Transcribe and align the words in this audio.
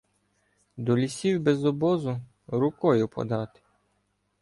До 0.77 0.97
лісів 0.97 1.41
без 1.41 1.65
обозу— 1.65 2.21
рукою 2.47 3.07
подати. 3.07 3.59